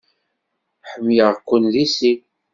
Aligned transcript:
Ḥemmleɣ-ken 0.89 1.63
deg 1.73 1.87
sin. 1.97 2.19